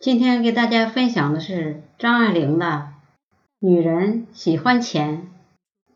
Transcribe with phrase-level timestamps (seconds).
[0.00, 2.66] 今天给大家分享的是张爱玲的
[3.58, 5.30] 《女人喜欢钱，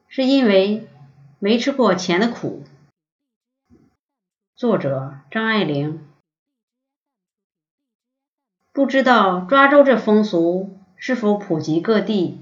[0.08, 0.86] 是因为
[1.38, 2.64] 没吃过钱的苦》。
[4.54, 6.06] 作者张爱玲。
[8.74, 12.40] 不知道抓周这风俗是否普及各地？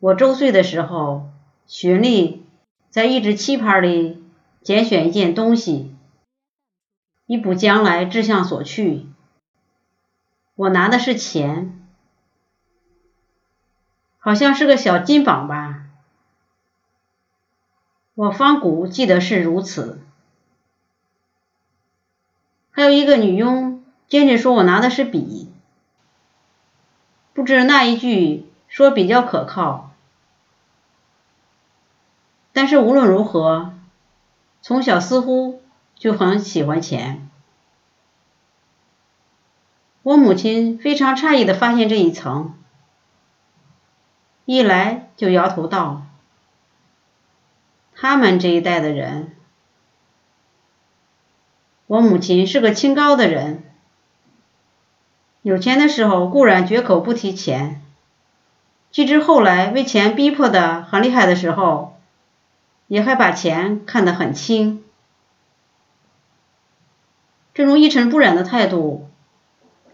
[0.00, 1.30] 我周岁的时候，
[1.68, 2.44] 循例
[2.90, 4.24] 在一只棋盘里
[4.62, 5.94] 拣选一件东西，
[7.26, 9.06] 以补将来志向所去。
[10.58, 11.80] 我拿的是钱，
[14.18, 15.84] 好像是个小金榜吧。
[18.16, 20.00] 我方古记得是如此。
[22.72, 25.48] 还有一个女佣坚决说我拿的是笔，
[27.34, 29.92] 不知那一句说比较可靠。
[32.52, 33.74] 但是无论如何，
[34.60, 35.62] 从小似乎
[35.94, 37.27] 就很喜欢钱。
[40.08, 42.54] 我母亲非常诧异的发现这一层，
[44.46, 46.06] 一来就摇头道
[47.94, 49.36] ：“他们这一代的人，
[51.86, 53.62] 我母亲是个清高的人，
[55.42, 57.82] 有钱的时候固然绝口不提钱，
[58.90, 61.98] 即使后来为钱逼迫的很厉害的时候，
[62.86, 64.82] 也还把钱看得很轻。
[67.52, 69.04] 这种一尘不染的态度。”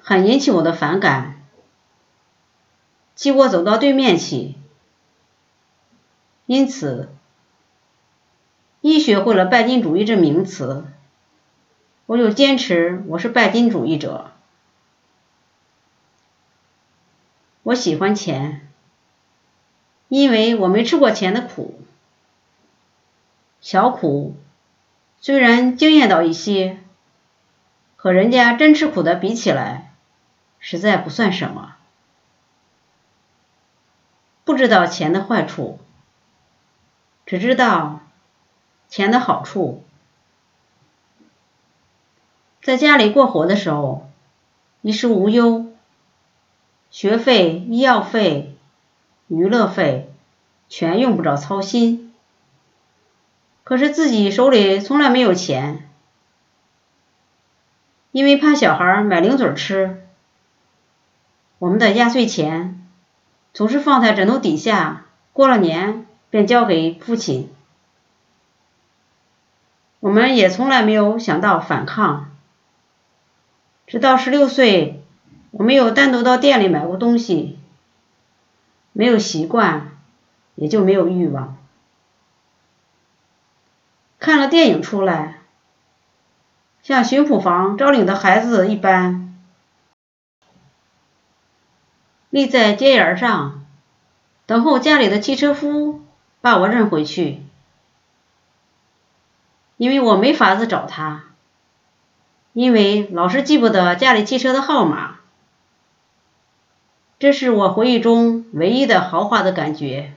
[0.07, 1.43] 很引起我的反感，
[3.15, 4.55] 即我走到对面去，
[6.45, 7.09] 因此
[8.83, 10.85] 一学会了拜金主义这名词，
[12.05, 14.31] 我就坚持我是拜金主义者。
[17.63, 18.69] 我喜欢钱，
[20.09, 21.81] 因为我没吃过钱的苦，
[23.63, 24.37] 小苦
[25.19, 26.79] 虽然惊艳到一些，
[27.97, 29.93] 和人家真吃苦的比起来。
[30.67, 31.77] 实在不算什么，
[34.45, 35.79] 不知道钱的坏处，
[37.27, 38.01] 只知道
[38.89, 39.85] 钱的好处。
[42.63, 44.09] 在家里过活的时候，
[44.81, 45.67] 衣食无忧，
[46.91, 48.57] 学费、医药费、
[49.29, 50.11] 娱乐费
[50.71, 52.15] 全用不着操心。
[53.65, 55.91] 可是自己手里从来没有钱，
[58.13, 60.01] 因为怕小孩买零嘴吃。
[61.65, 62.87] 我们的压岁钱
[63.55, 67.51] 总是放在枕头底下，过了年便交给父亲。
[69.99, 72.29] 我们也从来没有想到反抗，
[73.87, 75.03] 直到十六岁，
[75.53, 77.59] 我没有单独到店里买过东西，
[78.93, 79.93] 没有习惯，
[80.57, 81.57] 也就没有欲望。
[84.19, 85.39] 看了电影出来，
[86.83, 89.34] 像巡捕房招领的孩子一般。
[92.35, 93.65] 立在街沿上，
[94.45, 96.03] 等候家里的汽车夫
[96.41, 97.45] 把我认回去，
[99.77, 101.27] 因为我没法子找他，
[102.53, 105.19] 因为老是记不得家里汽车的号码。
[107.21, 110.17] 这是我回忆中唯一的豪华的感觉。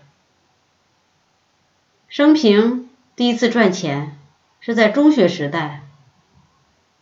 [2.07, 4.17] 生平第一次赚钱
[4.59, 5.83] 是在中学时代，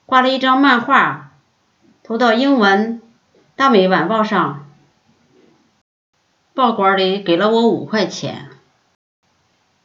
[0.08, 1.32] 画了一张漫画，
[2.04, 3.00] 投到英文
[3.56, 4.65] 《大美晚报》上。
[6.56, 8.50] 报馆里给了我五块钱，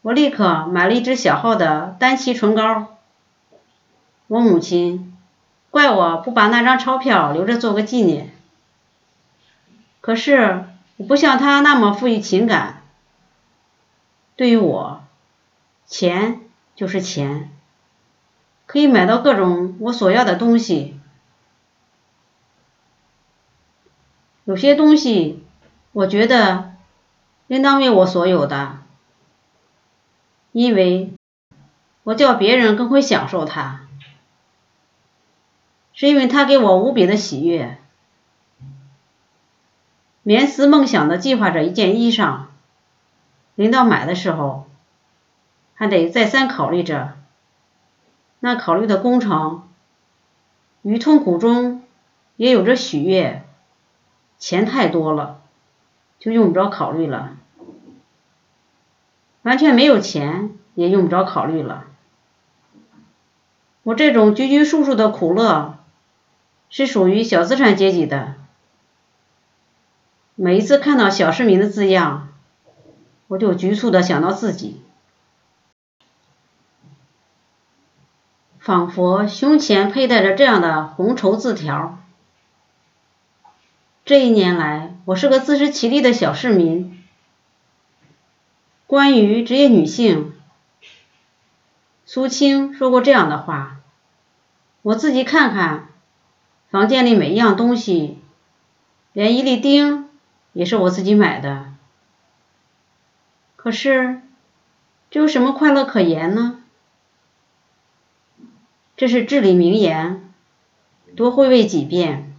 [0.02, 2.96] 我立刻买了一支小号的丹奇唇膏。
[4.28, 5.18] 我母亲
[5.70, 8.30] 怪我不把那张钞票留着做个纪念，
[10.00, 10.66] 可是
[10.96, 12.84] 我不像她那么富于情感。
[14.36, 15.02] 对于我，
[15.86, 16.40] 钱
[16.76, 17.50] 就是钱，
[18.66, 21.00] 可以买到各种我所要的东西。
[24.44, 25.44] 有些东西。
[25.92, 26.74] 我觉得
[27.48, 28.78] 应当为我所有的，
[30.52, 31.12] 因为
[32.04, 33.80] 我叫别人更会享受它，
[35.92, 37.78] 是因为它给我无比的喜悦。
[40.22, 42.42] 绵思梦想的计划着一件衣裳，
[43.56, 44.68] 临到买的时候，
[45.74, 47.16] 还得再三考虑着，
[48.38, 49.68] 那考虑的工程
[50.82, 51.82] 与痛苦中
[52.36, 53.42] 也有着喜悦，
[54.38, 55.39] 钱太多了。
[56.20, 57.36] 就用不着考虑了，
[59.42, 61.86] 完全没有钱也用不着考虑了。
[63.82, 65.78] 我这种拘拘束束的苦乐，
[66.68, 68.34] 是属于小资产阶级的。
[70.34, 72.28] 每一次看到小市民的字样，
[73.28, 74.82] 我就局促的想到自己，
[78.58, 81.98] 仿佛胸前佩戴着这样的红绸字条：
[84.04, 87.02] 这一年来，我是个自食其力的小市民。
[88.86, 90.32] 关于职业女性，
[92.06, 93.80] 苏青说过这样的话：
[94.82, 95.88] 我自己看看，
[96.70, 98.20] 房间里每一样东西，
[99.12, 100.08] 连一粒钉
[100.52, 101.74] 也是我自己买的。
[103.56, 104.22] 可是，
[105.10, 106.62] 这有什么快乐可言呢？
[108.96, 110.32] 这是至理名言，
[111.16, 112.29] 多回味几遍，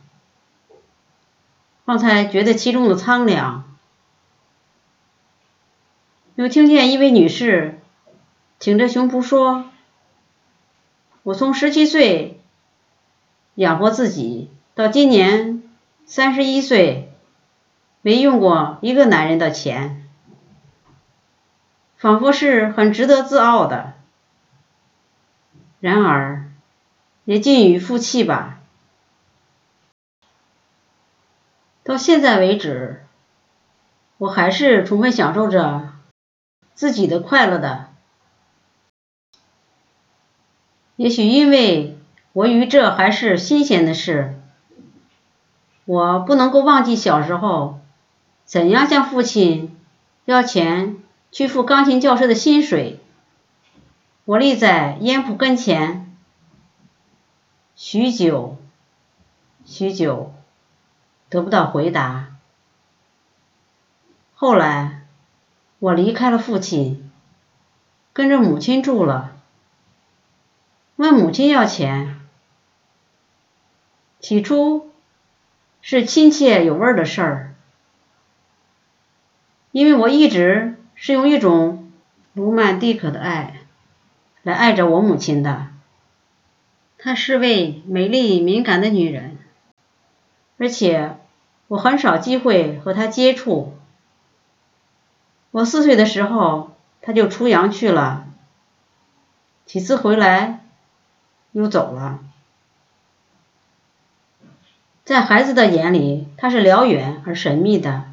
[1.91, 3.65] 方才觉得其中的苍凉。
[6.35, 7.81] 又听见一位女士
[8.59, 9.65] 挺着胸脯说
[11.23, 12.39] ：“我从十七岁
[13.55, 15.63] 养活自己，到今年
[16.05, 17.11] 三十一岁，
[18.01, 20.07] 没用过一个男人的钱。”
[21.99, 23.95] 仿佛是很值得自傲的，
[25.81, 26.49] 然而
[27.25, 28.60] 也近于负气吧。
[31.83, 33.05] 到现在为止，
[34.17, 35.93] 我还是充分享受着
[36.73, 37.89] 自己的快乐的。
[40.95, 41.97] 也许因为
[42.33, 44.39] 我与这还是新鲜的事，
[45.85, 47.79] 我不能够忘记小时候
[48.45, 49.77] 怎样向父亲
[50.25, 50.97] 要钱。
[51.33, 52.99] 去付钢琴教师的薪水，
[54.25, 56.13] 我立在烟铺跟前，
[57.73, 58.57] 许久，
[59.63, 60.33] 许久，
[61.31, 62.35] 得不到回答。
[64.35, 65.07] 后来，
[65.79, 67.09] 我离开了父亲，
[68.13, 69.35] 跟着母亲住了，
[70.97, 72.19] 问母亲要钱。
[74.19, 74.91] 起初
[75.81, 77.55] 是亲切有味的事儿，
[79.71, 80.77] 因为我一直。
[81.03, 81.91] 是用一种
[82.33, 83.61] 罗曼蒂克的爱
[84.43, 85.69] 来爱着我母亲的。
[86.99, 89.39] 她是位美丽敏感的女人，
[90.59, 91.17] 而且
[91.71, 93.71] 我很少机会和他接触。
[95.51, 96.71] 我四岁的时候，
[97.01, 98.25] 他就出洋去了，
[99.65, 100.65] 几次回来
[101.53, 102.19] 又走了。
[105.05, 108.03] 在孩子的眼里，他是辽远而神秘的。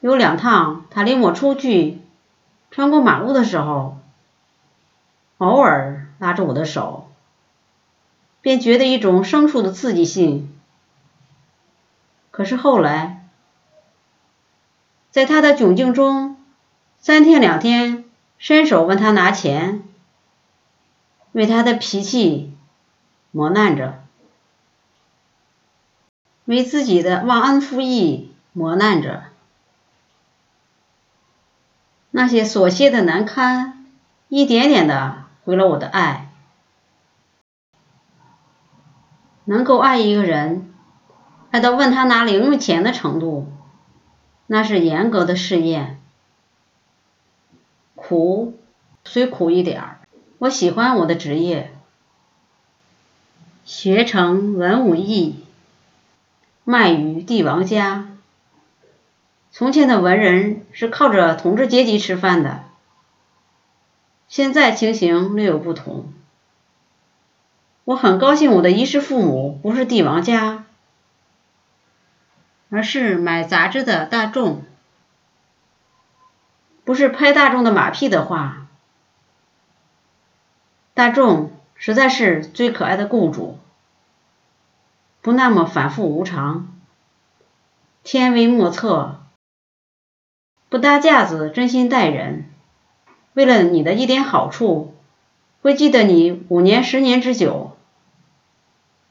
[0.00, 2.02] 有两趟，他领我出去，
[2.70, 3.96] 穿过马路的时候，
[5.38, 7.10] 偶尔拉着我的手，
[8.42, 10.53] 便觉得一种生疏的刺激性。
[12.34, 13.28] 可是后来，
[15.12, 16.36] 在他的窘境中，
[16.98, 18.06] 三天两天
[18.38, 19.84] 伸手问他拿钱，
[21.30, 22.52] 为他的脾气
[23.30, 24.02] 磨难着，
[26.46, 29.26] 为自己的忘恩负义磨难着。
[32.10, 33.86] 那些琐屑的难堪，
[34.28, 36.32] 一点点的毁了我的爱。
[39.44, 40.73] 能够爱一个人，
[41.54, 43.46] 爱到问他拿零用钱的程度，
[44.48, 46.00] 那是严格的试验。
[47.94, 48.58] 苦，
[49.04, 50.00] 虽苦一点儿，
[50.38, 51.72] 我喜欢我的职业，
[53.64, 55.44] 学成文武艺，
[56.64, 58.08] 卖于帝王家。
[59.52, 62.64] 从前的文人是靠着统治阶级吃饭的，
[64.26, 66.12] 现在情形略有不同。
[67.84, 70.63] 我很高兴我的衣食父母不是帝王家，
[72.74, 74.64] 而是买杂志的大众。
[76.82, 78.66] 不是拍大众的马屁的话，
[80.92, 83.60] 大众实在是最可爱的雇主，
[85.22, 86.76] 不那么反复无常，
[88.02, 89.20] 天威莫测。
[90.68, 92.50] 不搭架子，真心待人，
[93.34, 94.96] 为了你的一点好处，
[95.62, 97.76] 会记得你五年、十年之久。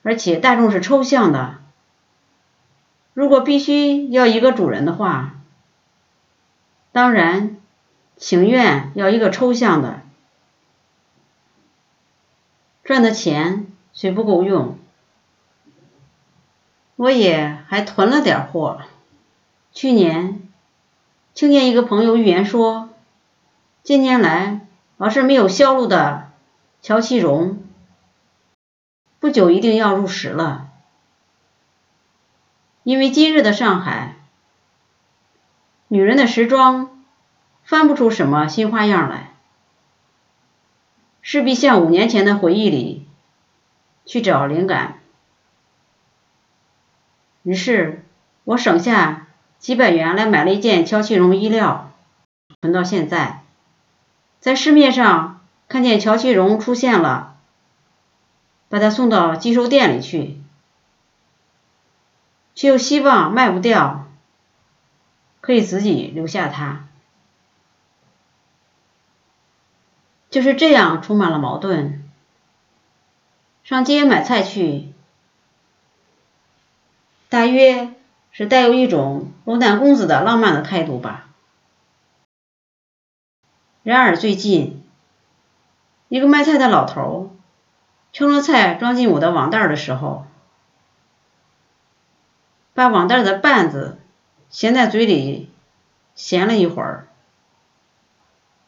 [0.01, 1.62] 而且大众是抽象的，
[3.13, 5.35] 如果必须要一个主人的话，
[6.91, 7.57] 当然
[8.17, 10.01] 情愿要一个抽象的。
[12.83, 14.77] 赚的钱虽不够用，
[16.95, 18.81] 我也还囤了点货。
[19.71, 20.39] 去年。
[21.35, 22.89] 听见一个朋友预言说，
[23.81, 24.67] 近年来
[24.97, 26.29] 老是没有销路的
[26.83, 27.63] 乔其荣，
[29.19, 30.72] 不久一定要入时了。
[32.83, 34.15] 因为今日的上海，
[35.87, 37.03] 女人的时装
[37.63, 39.33] 翻不出什么新花样来，
[41.21, 43.07] 势必向五年前的回忆里
[44.05, 44.99] 去找灵感。
[47.43, 48.05] 于是
[48.43, 49.27] 我省下。
[49.59, 51.89] 几百元来买了一件乔其绒衣料，
[52.59, 53.43] 存到现在，
[54.41, 57.37] 在市面上看见乔其绒出现了，
[58.67, 60.42] 把它送到寄售店里去。
[62.55, 64.07] 却又希望卖不掉，
[65.41, 66.87] 可以自己留下它，
[70.29, 72.03] 就是这样充满了矛盾。
[73.63, 74.93] 上街买菜去，
[77.29, 77.93] 大约
[78.31, 81.29] 是带有一种龙胆公子的浪漫的态度吧。
[83.83, 84.83] 然而最近，
[86.07, 87.35] 一个卖菜的老头
[88.11, 90.25] 称了菜装进我的网袋的时候，
[92.73, 93.99] 把网袋的绊子
[94.49, 95.49] 衔在嘴里，
[96.15, 97.07] 衔了一会儿。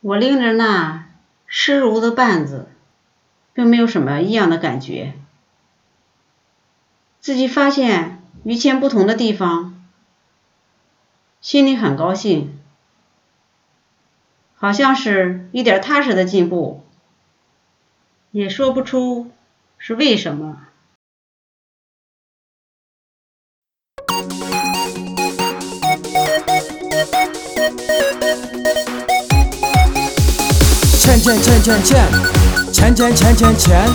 [0.02, 1.08] 我拎着那
[1.48, 2.68] 湿如的绊子，
[3.54, 5.14] 并没有什么异样的感觉。
[7.20, 9.84] 自己发现与前不同的地方，
[11.42, 12.60] 心里很高兴，
[14.56, 16.84] 好像是一点踏实的进步，
[18.30, 19.32] 也说不出
[19.80, 20.68] 是为什么。
[31.00, 32.06] 钱钱钱钱钱，
[32.74, 33.88] 钱钱钱钱钱，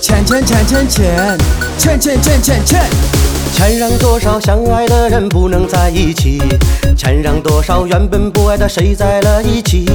[0.00, 1.38] 钱钱钱钱钱，
[1.78, 2.64] 钱钱钱钱。
[2.64, 3.21] 钱，
[3.52, 6.42] 钱让多少相爱的人不能在一起？
[6.96, 9.86] 钱让多少原本不爱的谁在了一起？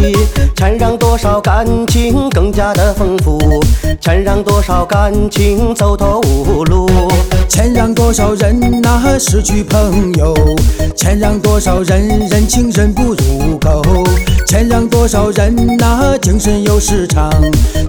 [0.55, 3.37] 钱让多少感情更加的丰富？
[3.99, 6.87] 钱让多少感情走投无路？
[7.49, 10.33] 钱让多少人呐失去朋友？
[10.95, 13.81] 钱让多少人人情人不如狗？
[14.47, 17.29] 钱让多少人呐精神有失常？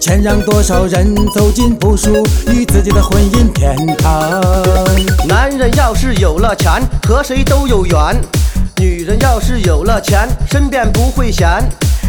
[0.00, 2.10] 钱让多少人走进不属
[2.48, 4.42] 于自己的婚姻天堂？
[5.28, 8.12] 男人要是有了钱，和谁都有缘；
[8.76, 11.46] 女人要是有了钱，身边不会闲。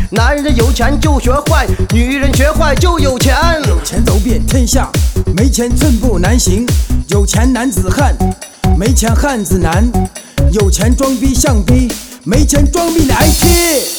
[0.09, 3.35] 男人有钱就学坏，女人学坏就有钱。
[3.67, 4.89] 有钱走遍天下，
[5.37, 6.65] 没钱寸步难行。
[7.09, 8.15] 有钱男子汉，
[8.75, 9.87] 没钱汉子难。
[10.51, 11.87] 有钱装逼像逼，
[12.23, 13.98] 没钱装逼来气。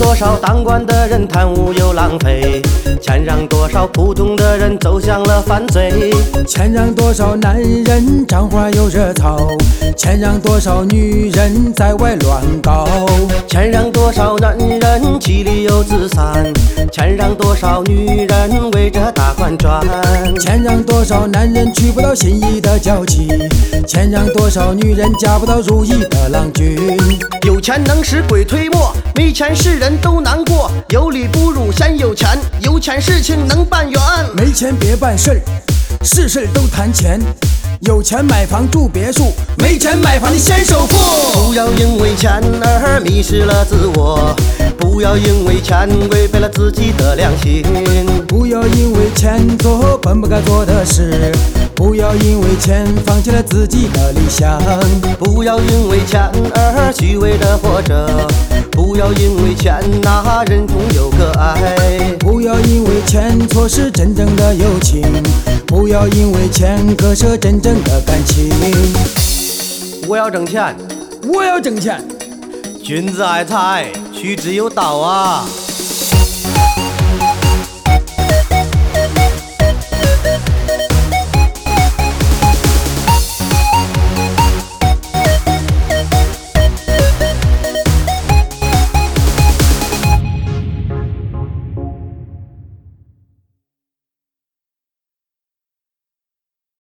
[0.00, 2.62] 多少当官的人贪污又浪费，
[3.02, 6.10] 钱让多少普通的人走向了犯罪。
[6.48, 9.36] 钱让多少男人沾花又惹草，
[9.98, 12.88] 钱让多少女人在外乱搞，
[13.46, 16.50] 钱让多少男人妻离又子散，
[16.90, 19.86] 钱让多少女人围着大款转。
[20.40, 23.28] 钱让多少男人娶不到心仪的娇妻，
[23.86, 26.98] 钱让多少女人嫁不到如意的郎君。
[27.46, 30.70] 有钱能使鬼推磨，没钱是人都难过。
[30.90, 34.00] 有理不如先有钱，有钱事情能办圆。
[34.34, 35.40] 没钱别办事儿，
[36.04, 37.20] 事事都谈钱。
[37.80, 41.46] 有钱买房住别墅，没钱买房你先首付。
[41.46, 44.36] 不要因为钱而迷失了自我，
[44.78, 47.64] 不要因为钱违背了自己的良心。
[48.28, 51.32] 不要因为钱做本不该做的事，
[51.80, 54.60] 不要因为钱放弃了自己的理想。
[55.18, 58.06] 不要因为钱而虚伪的活着，
[58.70, 62.14] 不要因为钱那人中有个爱。
[62.18, 65.02] 不要因为钱错失真正的友情，
[65.66, 68.50] 不要因为钱割舍真正的感情。
[70.06, 70.76] 我要挣钱，
[71.32, 72.06] 我要挣钱，
[72.84, 75.48] 君子爱财，取之有道啊。